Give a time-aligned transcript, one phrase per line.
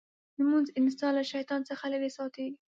[0.37, 2.47] لمونځ انسان له شیطان څخه لرې ساتي.